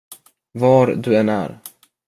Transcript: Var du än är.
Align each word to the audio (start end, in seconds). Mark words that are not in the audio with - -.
Var 0.51 0.87
du 0.87 1.17
än 1.17 1.29
är. 1.29 1.59